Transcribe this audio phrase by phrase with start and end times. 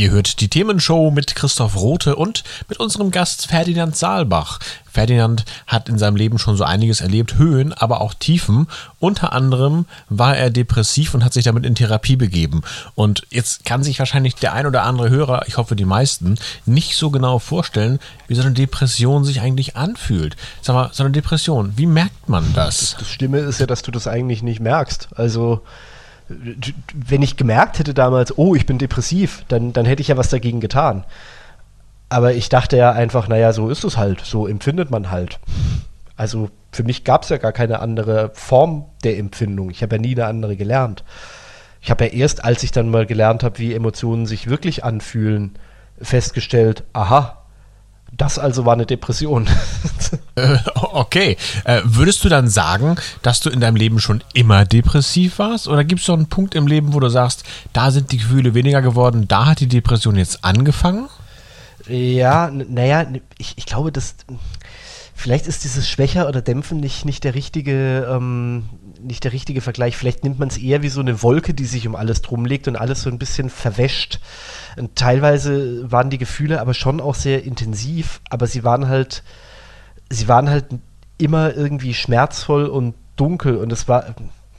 [0.00, 4.58] Ihr hört die Themenshow mit Christoph Rote und mit unserem Gast Ferdinand Saalbach.
[4.90, 8.66] Ferdinand hat in seinem Leben schon so einiges erlebt, Höhen, aber auch Tiefen.
[8.98, 12.62] Unter anderem war er depressiv und hat sich damit in Therapie begeben.
[12.94, 16.96] Und jetzt kann sich wahrscheinlich der ein oder andere Hörer, ich hoffe die meisten, nicht
[16.96, 20.34] so genau vorstellen, wie so eine Depression sich eigentlich anfühlt.
[20.62, 22.96] Sag mal, so eine Depression, wie merkt man das?
[22.98, 25.10] Das, Schlimme ist ja, dass du das eigentlich nicht merkst.
[25.14, 25.60] Also
[26.94, 30.30] wenn ich gemerkt hätte damals, oh, ich bin depressiv, dann, dann hätte ich ja was
[30.30, 31.04] dagegen getan.
[32.08, 35.38] Aber ich dachte ja einfach, naja, so ist es halt, so empfindet man halt.
[36.16, 39.70] Also für mich gab es ja gar keine andere Form der Empfindung.
[39.70, 41.04] Ich habe ja nie eine andere gelernt.
[41.80, 45.58] Ich habe ja erst, als ich dann mal gelernt habe, wie Emotionen sich wirklich anfühlen,
[46.00, 47.39] festgestellt, aha,
[48.12, 49.48] das also war eine Depression.
[50.36, 51.36] Äh, okay.
[51.64, 55.68] Äh, würdest du dann sagen, dass du in deinem Leben schon immer depressiv warst?
[55.68, 58.54] Oder gibt es so einen Punkt im Leben, wo du sagst, da sind die Gefühle
[58.54, 61.08] weniger geworden, da hat die Depression jetzt angefangen?
[61.86, 63.06] Ja, naja,
[63.38, 64.14] ich, ich glaube, dass
[65.14, 68.68] vielleicht ist dieses Schwächer oder Dämpfen nicht, nicht der richtige, ähm,
[69.02, 69.96] nicht der richtige Vergleich.
[69.96, 72.68] Vielleicht nimmt man es eher wie so eine Wolke, die sich um alles drum legt
[72.68, 74.20] und alles so ein bisschen verwäscht.
[74.76, 79.22] Und teilweise waren die Gefühle aber schon auch sehr intensiv, aber sie waren halt,
[80.08, 80.66] sie waren halt
[81.18, 84.14] immer irgendwie schmerzvoll und dunkel und es war,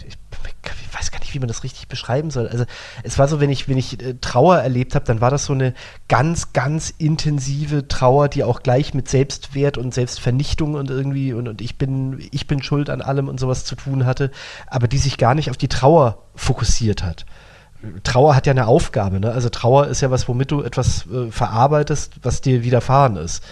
[0.06, 2.48] ich, ich weiß gar nicht, wie man das richtig beschreiben soll.
[2.48, 2.66] Also
[3.04, 5.54] es war so, wenn ich, wenn ich äh, Trauer erlebt habe, dann war das so
[5.54, 5.74] eine
[6.08, 11.62] ganz, ganz intensive Trauer, die auch gleich mit Selbstwert und Selbstvernichtung und irgendwie und, und
[11.62, 14.32] ich bin, ich bin schuld an allem und sowas zu tun hatte,
[14.68, 17.26] aber die sich gar nicht auf die Trauer fokussiert hat.
[18.04, 19.32] Trauer hat ja eine Aufgabe, ne?
[19.32, 23.44] Also Trauer ist ja was, womit du etwas äh, verarbeitest, was dir widerfahren ist.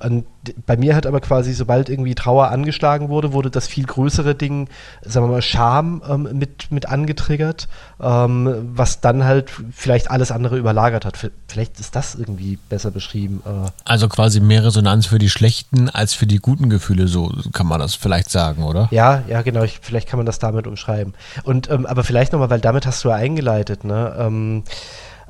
[0.00, 0.26] Und
[0.66, 4.68] bei mir hat aber quasi, sobald irgendwie Trauer angeschlagen wurde, wurde das viel größere Ding,
[5.02, 7.68] sagen wir mal, Scham ähm, mit, mit angetriggert,
[8.00, 11.18] ähm, was dann halt vielleicht alles andere überlagert hat.
[11.48, 13.42] Vielleicht ist das irgendwie besser beschrieben.
[13.44, 13.70] Äh.
[13.84, 17.80] Also quasi mehr Resonanz für die schlechten als für die guten Gefühle, so kann man
[17.80, 18.88] das vielleicht sagen, oder?
[18.92, 19.62] Ja, ja, genau.
[19.64, 21.14] Ich, vielleicht kann man das damit umschreiben.
[21.42, 24.14] Und ähm, aber vielleicht nochmal, weil damit hast du ja eingeleitet, ne?
[24.18, 24.62] Ähm,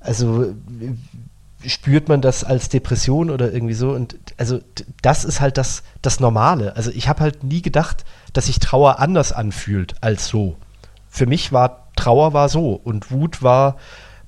[0.01, 0.55] also
[1.67, 3.91] spürt man das als Depression oder irgendwie so.
[3.91, 4.61] Und also
[5.03, 6.77] das ist halt das, das Normale.
[6.77, 10.57] Also ich habe halt nie gedacht, dass sich Trauer anders anfühlt als so.
[11.09, 13.77] Für mich war Trauer war so und Wut war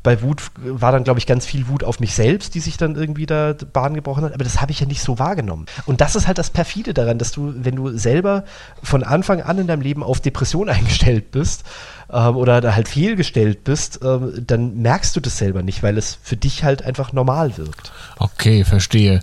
[0.03, 2.97] bei Wut war dann, glaube ich, ganz viel Wut auf mich selbst, die sich dann
[2.97, 4.33] irgendwie da Bahn gebrochen hat.
[4.33, 5.67] Aber das habe ich ja nicht so wahrgenommen.
[5.85, 8.45] Und das ist halt das Perfide daran, dass du, wenn du selber
[8.83, 11.65] von Anfang an in deinem Leben auf Depression eingestellt bist
[12.11, 16.19] ähm, oder da halt fehlgestellt bist, ähm, dann merkst du das selber nicht, weil es
[16.23, 17.93] für dich halt einfach normal wirkt.
[18.19, 19.21] Okay, verstehe.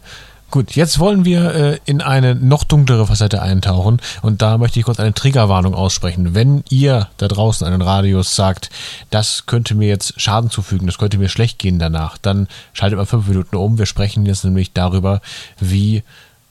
[0.50, 4.86] Gut, jetzt wollen wir äh, in eine noch dunklere Facette eintauchen und da möchte ich
[4.86, 6.36] kurz eine Triggerwarnung aussprechen.
[6.36, 8.70] Wenn ihr da draußen an den Radios sagt,
[9.10, 13.06] das könnte mir jetzt Schaden zufügen, das könnte mir schlecht gehen danach, dann schaltet mal
[13.06, 13.78] fünf Minuten um.
[13.78, 15.22] Wir sprechen jetzt nämlich darüber,
[15.60, 16.04] wie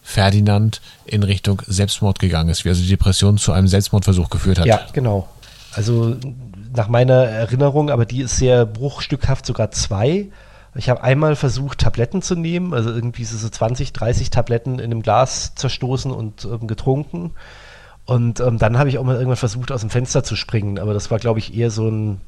[0.02, 4.66] Ferdinand in Richtung Selbstmord gegangen ist, wie also die Depression zu einem Selbstmordversuch geführt hat.
[4.66, 5.26] Ja, genau.
[5.72, 6.16] Also
[6.74, 10.26] nach meiner Erinnerung, aber die ist sehr bruchstückhaft, sogar zwei
[10.76, 15.02] ich habe einmal versucht, Tabletten zu nehmen, also irgendwie so 20, 30 Tabletten in einem
[15.02, 17.32] Glas zerstoßen und ähm, getrunken.
[18.04, 20.94] Und ähm, dann habe ich auch mal irgendwann versucht, aus dem Fenster zu springen, aber
[20.94, 22.20] das war, glaube ich, eher so ein,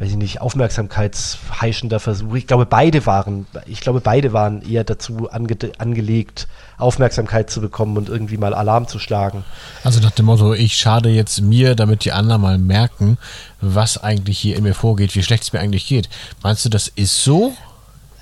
[0.00, 2.34] weiß ich nicht, aufmerksamkeitsheischender Versuch.
[2.34, 7.98] Ich glaube, beide waren, ich glaube, beide waren eher dazu ange angelegt, Aufmerksamkeit zu bekommen
[7.98, 9.44] und irgendwie mal Alarm zu schlagen.
[9.84, 13.18] Also nach dem Motto, ich schade jetzt mir, damit die anderen mal merken,
[13.60, 16.08] was eigentlich hier in mir vorgeht, wie schlecht es mir eigentlich geht.
[16.42, 17.52] Meinst du, das ist so?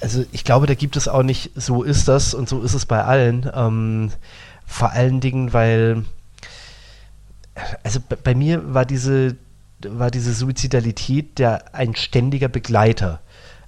[0.01, 2.87] Also ich glaube, da gibt es auch nicht, so ist das und so ist es
[2.87, 3.49] bei allen.
[3.55, 4.11] Ähm,
[4.67, 6.05] vor allen Dingen, weil,
[7.85, 9.37] also bei mir war diese,
[9.87, 13.21] war diese Suizidalität der ein ständiger Begleiter.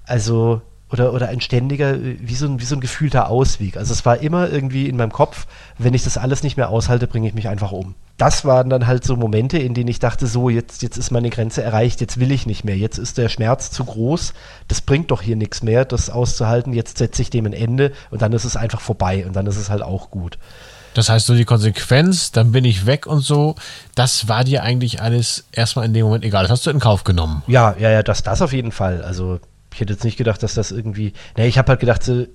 [0.05, 0.63] Also
[0.93, 3.77] oder, oder ein ständiger, wie so ein, wie so ein gefühlter Ausweg.
[3.77, 5.47] Also es war immer irgendwie in meinem Kopf,
[5.79, 7.95] wenn ich das alles nicht mehr aushalte, bringe ich mich einfach um.
[8.17, 11.31] Das waren dann halt so Momente, in denen ich dachte, so, jetzt, jetzt ist meine
[11.31, 14.35] Grenze erreicht, jetzt will ich nicht mehr, jetzt ist der Schmerz zu groß,
[14.69, 18.21] das bringt doch hier nichts mehr, das auszuhalten, jetzt setze ich dem ein Ende und
[18.21, 20.39] dann ist es einfach vorbei und dann ist es halt auch gut.
[20.95, 23.55] Das heißt, so die Konsequenz, dann bin ich weg und so,
[23.95, 26.43] das war dir eigentlich alles erstmal in dem Moment egal.
[26.43, 27.43] Das hast du in Kauf genommen.
[27.47, 29.03] Ja, ja, ja, das, das auf jeden Fall.
[29.03, 29.39] Also
[29.73, 31.13] ich hätte jetzt nicht gedacht, dass das irgendwie.
[31.37, 32.27] Ne, ich habe halt gedacht, so,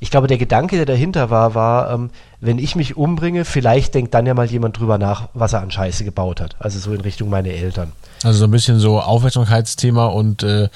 [0.00, 2.10] ich glaube, der Gedanke, der dahinter war, war, ähm,
[2.40, 5.70] wenn ich mich umbringe, vielleicht denkt dann ja mal jemand drüber nach, was er an
[5.70, 6.56] Scheiße gebaut hat.
[6.58, 7.92] Also so in Richtung meine Eltern.
[8.24, 10.68] Also so ein bisschen so Aufmerksamkeitsthema und äh,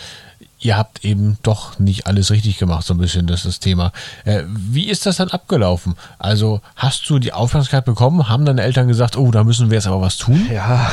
[0.62, 3.92] ihr habt eben doch nicht alles richtig gemacht, so ein bisschen, das ist das Thema.
[4.24, 5.96] Äh, wie ist das dann abgelaufen?
[6.18, 8.28] Also hast du die Aufmerksamkeit bekommen?
[8.28, 10.48] Haben deine Eltern gesagt, oh, da müssen wir jetzt aber was tun?
[10.52, 10.90] Ja,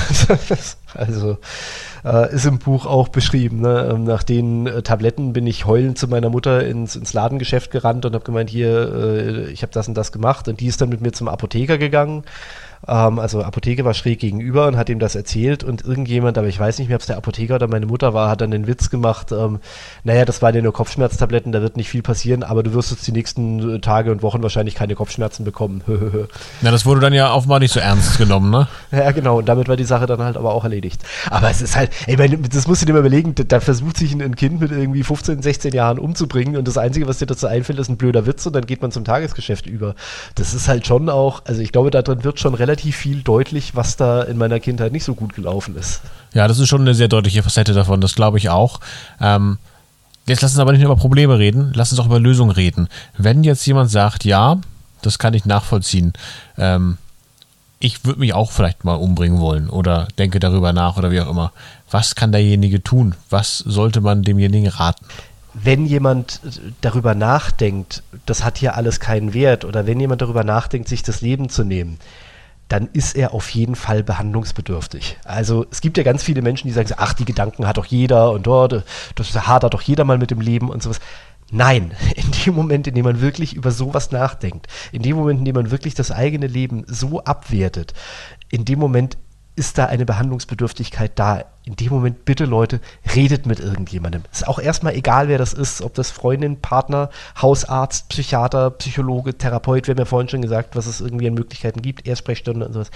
[0.96, 1.38] also
[2.04, 3.62] äh, ist im Buch auch beschrieben.
[3.62, 3.90] Ne?
[3.92, 8.06] Ähm, nach den äh, Tabletten bin ich heulend zu meiner Mutter ins, ins Ladengeschäft gerannt
[8.06, 10.48] und habe gemeint, hier, äh, ich habe das und das gemacht.
[10.48, 12.24] Und die ist dann mit mir zum Apotheker gegangen
[12.88, 16.60] ähm, also Apotheke war schräg gegenüber und hat ihm das erzählt und irgendjemand, aber ich
[16.60, 18.90] weiß nicht mehr, ob es der Apotheker oder meine Mutter war, hat dann den Witz
[18.90, 19.60] gemacht, ähm,
[20.04, 23.06] naja, das waren ja nur Kopfschmerztabletten, da wird nicht viel passieren, aber du wirst jetzt
[23.06, 25.84] die nächsten äh, Tage und Wochen wahrscheinlich keine Kopfschmerzen bekommen.
[26.62, 28.68] ja, das wurde dann ja offenbar nicht so ernst genommen, ne?
[28.92, 31.04] Ja, genau, und damit war die Sache dann halt aber auch erledigt.
[31.30, 32.16] Aber es ist halt, ey,
[32.50, 35.74] das musst du dir mal überlegen, da versucht sich ein Kind mit irgendwie 15, 16
[35.74, 38.66] Jahren umzubringen und das Einzige, was dir dazu einfällt, ist ein blöder Witz und dann
[38.66, 39.96] geht man zum Tagesgeschäft über.
[40.36, 43.24] Das ist halt schon auch, also ich glaube, da drin wird schon relativ relativ viel
[43.24, 46.02] deutlich, was da in meiner Kindheit nicht so gut gelaufen ist.
[46.34, 48.80] Ja, das ist schon eine sehr deutliche Facette davon, das glaube ich auch.
[49.20, 49.58] Ähm,
[50.28, 52.88] jetzt lass uns aber nicht nur über Probleme reden, lass uns auch über Lösungen reden.
[53.18, 54.60] Wenn jetzt jemand sagt, ja,
[55.02, 56.14] das kann ich nachvollziehen,
[56.60, 57.00] ähm,
[57.80, 61.30] ich würde mich auch vielleicht mal umbringen wollen oder denke darüber nach oder wie auch
[61.30, 61.52] immer.
[61.90, 63.16] Was kann derjenige tun?
[63.32, 65.06] Was sollte man demjenigen raten?
[65.54, 66.42] wenn jemand
[66.82, 71.22] darüber nachdenkt, das hat hier alles keinen Wert, oder wenn jemand darüber nachdenkt, sich das
[71.22, 71.98] Leben zu nehmen,
[72.70, 75.18] dann ist er auf jeden Fall behandlungsbedürftig.
[75.26, 78.32] Also es gibt ja ganz viele Menschen, die sagen, ach, die Gedanken hat doch jeder
[78.32, 78.86] und dort,
[79.16, 81.00] das hadert doch jeder mal mit dem Leben und sowas.
[81.52, 85.46] Nein, in dem Moment, in dem man wirklich über sowas nachdenkt, in dem Moment, in
[85.46, 87.94] dem man wirklich das eigene Leben so abwertet,
[88.50, 89.18] in dem Moment
[89.60, 91.44] ist da eine Behandlungsbedürftigkeit da.
[91.66, 92.80] In dem Moment bitte Leute,
[93.14, 94.24] redet mit irgendjemandem.
[94.32, 97.10] Ist auch erstmal egal, wer das ist, ob das Freundin, Partner,
[97.40, 101.82] Hausarzt, Psychiater, Psychologe, Therapeut, wir haben ja vorhin schon gesagt, was es irgendwie an Möglichkeiten
[101.82, 102.90] gibt, Ersprechstunde und sowas.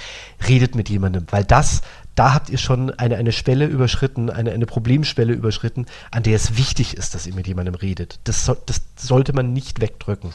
[0.47, 1.81] Redet mit jemandem, weil das,
[2.15, 6.57] da habt ihr schon eine, eine Schwelle überschritten, eine, eine Problemschwelle überschritten, an der es
[6.57, 8.19] wichtig ist, dass ihr mit jemandem redet.
[8.23, 10.31] Das, das sollte man nicht wegdrücken.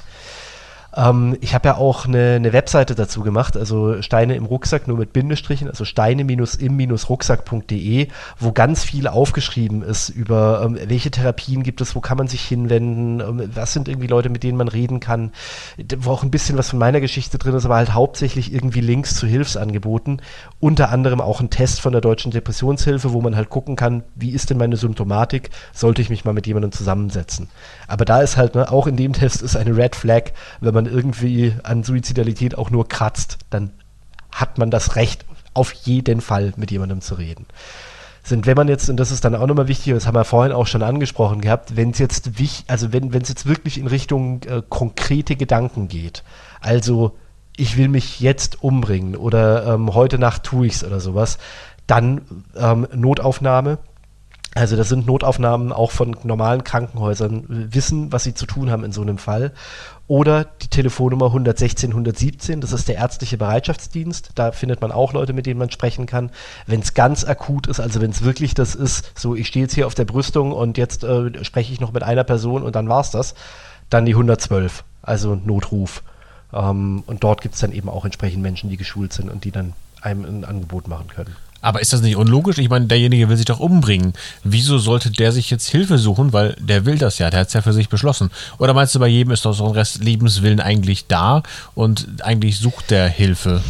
[0.99, 4.99] Ähm, ich habe ja auch eine, eine, Webseite dazu gemacht, also Steine im Rucksack, nur
[4.99, 8.09] mit Bindestrichen, also steine-im-rucksack.de,
[8.39, 12.43] wo ganz viel aufgeschrieben ist über ähm, welche Therapien gibt es, wo kann man sich
[12.43, 15.31] hinwenden, ähm, was sind irgendwie Leute, mit denen man reden kann,
[15.99, 19.15] wo auch ein bisschen was von meiner Geschichte drin ist, aber halt hauptsächlich irgendwie Links
[19.15, 20.21] zu Hilfsangeboten,
[20.59, 24.33] unter anderem auch ein Test von der Deutschen Depressionshilfe, wo man halt gucken kann, wie
[24.33, 27.49] ist denn meine Symptomatik, sollte ich mich mal mit jemandem zusammensetzen.
[27.87, 30.88] Aber da ist halt, ne, auch in dem Test ist eine Red Flag, wenn man
[30.89, 33.71] irgendwie an Suizidalität auch nur kratzt, dann
[34.33, 35.25] hat man das Recht,
[35.55, 37.47] auf jeden Fall mit jemandem zu reden.
[38.23, 40.53] Sind, wenn man jetzt, und das ist dann auch nochmal wichtig, das haben wir vorhin
[40.53, 42.31] auch schon angesprochen gehabt, wenn es jetzt
[42.69, 46.25] also wenn es jetzt wirklich in Richtung äh, konkrete Gedanken geht,
[46.61, 47.17] also
[47.57, 51.39] ich will mich jetzt umbringen oder ähm, heute Nacht tue ich es oder sowas,
[51.89, 52.21] dann
[52.57, 53.79] ähm, Notaufnahme,
[54.59, 58.91] also das sind Notaufnahmen auch von normalen Krankenhäusern, wissen, was sie zu tun haben in
[58.91, 59.53] so einem Fall.
[60.09, 64.31] Oder die Telefonnummer 116 117, das ist der ärztliche Bereitschaftsdienst.
[64.35, 66.31] Da findet man auch Leute, mit denen man sprechen kann.
[66.67, 69.75] Wenn es ganz akut ist, also wenn es wirklich das ist, so ich stehe jetzt
[69.75, 72.89] hier auf der Brüstung und jetzt äh, spreche ich noch mit einer Person und dann
[72.89, 73.35] war es das,
[73.91, 76.03] dann die 112, also Notruf.
[76.53, 79.53] Ähm, und dort gibt es dann eben auch entsprechend Menschen, die geschult sind und die
[79.53, 81.37] dann einem ein Angebot machen können.
[81.61, 82.59] Aber ist das nicht unlogisch?
[82.59, 84.13] Ich meine, derjenige will sich doch umbringen.
[84.45, 86.33] Wieso sollte der sich jetzt Hilfe suchen?
[86.33, 88.31] Weil der will das ja, der hat es ja für sich beschlossen.
[88.59, 91.43] Oder meinst du, bei jedem ist doch so ein Rest Lebenswillen eigentlich da
[91.75, 93.63] und eigentlich sucht der Hilfe?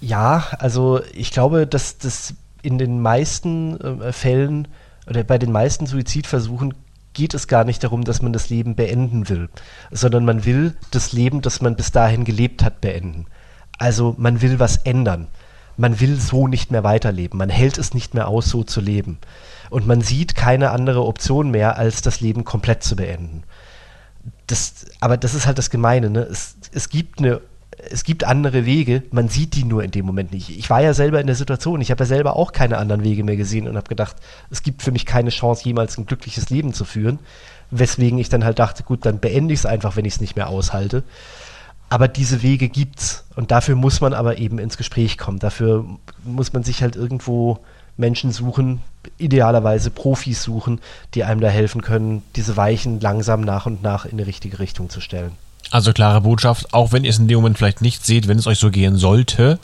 [0.00, 4.68] Ja, also ich glaube, dass das in den meisten äh, Fällen
[5.08, 6.74] oder bei den meisten Suizidversuchen
[7.14, 9.48] geht es gar nicht darum, dass man das Leben beenden will,
[9.90, 13.26] sondern man will das Leben, das man bis dahin gelebt hat, beenden.
[13.78, 15.28] Also man will was ändern
[15.78, 17.38] man will so nicht mehr weiterleben.
[17.38, 19.18] Man hält es nicht mehr aus, so zu leben.
[19.70, 23.44] Und man sieht keine andere Option mehr, als das Leben komplett zu beenden.
[24.46, 26.10] Das, aber das ist halt das Gemeine.
[26.10, 26.20] Ne?
[26.20, 27.40] Es, es, gibt eine,
[27.90, 30.50] es gibt andere Wege, man sieht die nur in dem Moment nicht.
[30.50, 33.22] Ich war ja selber in der Situation, ich habe ja selber auch keine anderen Wege
[33.22, 34.16] mehr gesehen und habe gedacht,
[34.50, 37.20] es gibt für mich keine Chance, jemals ein glückliches Leben zu führen.
[37.70, 40.34] Weswegen ich dann halt dachte, gut, dann beende ich es einfach, wenn ich es nicht
[40.34, 41.04] mehr aushalte.
[41.88, 45.38] Aber diese Wege gibt's und dafür muss man aber eben ins Gespräch kommen.
[45.38, 45.84] Dafür
[46.24, 47.60] muss man sich halt irgendwo
[47.96, 48.80] Menschen suchen,
[49.18, 50.80] idealerweise Profis suchen,
[51.14, 54.90] die einem da helfen können, diese Weichen langsam nach und nach in die richtige Richtung
[54.90, 55.32] zu stellen.
[55.70, 58.46] Also klare Botschaft, auch wenn ihr es in dem Moment vielleicht nicht seht, wenn es
[58.46, 59.58] euch so gehen sollte,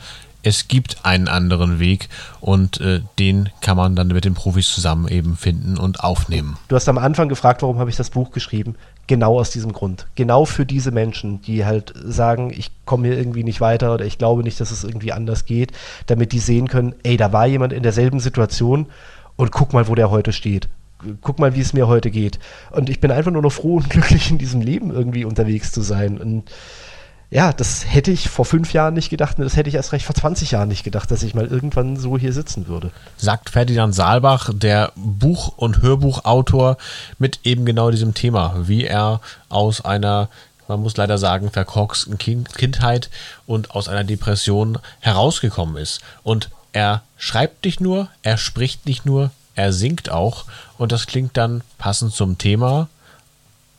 [0.45, 2.09] es gibt einen anderen Weg
[2.41, 6.59] und äh, den kann man dann mit den Profis zusammen eben finden und aufnehmen.
[6.69, 8.77] Du hast am Anfang gefragt, warum habe ich das Buch geschrieben?
[9.07, 10.07] Genau aus diesem Grund.
[10.15, 14.19] Genau für diese Menschen, die halt sagen, ich komme hier irgendwie nicht weiter oder ich
[14.19, 15.73] glaube nicht, dass es irgendwie anders geht,
[16.07, 18.87] damit die sehen können, ey, da war jemand in derselben Situation
[19.37, 20.69] und guck mal, wo der heute steht
[21.21, 22.39] guck mal, wie es mir heute geht.
[22.71, 25.83] Und ich bin einfach nur noch froh und glücklich, in diesem Leben irgendwie unterwegs zu
[25.83, 26.19] sein.
[26.19, 26.51] Und
[27.35, 30.07] ja, das hätte ich vor fünf Jahren nicht gedacht und das hätte ich erst recht
[30.07, 32.93] vor 20 Jahren nicht gedacht, dass ich mal irgendwann so hier sitzen würde.
[33.17, 36.77] Sagt Ferdinand Saalbach, der Buch- und Hörbuchautor
[37.19, 40.29] mit eben genau diesem Thema, wie er aus einer
[40.69, 43.11] man muss leider sagen, verkorksten kind Kindheit
[43.47, 46.01] und aus einer Depression herausgekommen ist.
[46.23, 50.45] Und er schreibt nicht nur, er spricht nicht nur, er singt auch
[50.79, 52.89] und das klingt dann passend zum Thema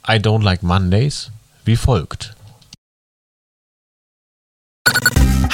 [0.07, 1.31] I Don't Like Mondays
[1.63, 2.35] wie folgt.